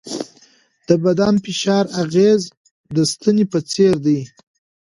د 0.87 0.89
بدن 1.03 1.33
فشار 1.45 1.85
اغېز 2.03 2.41
د 2.95 2.97
ستنې 3.11 3.45
په 3.51 3.59
څېر 3.71 3.95
دی. 4.05 4.19